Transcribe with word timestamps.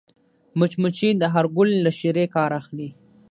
مچمچۍ 0.59 1.09
د 1.17 1.23
هر 1.33 1.45
ګل 1.55 1.69
له 1.85 1.91
شيرې 1.99 2.25
کار 2.35 2.51
اخلي 2.59 2.89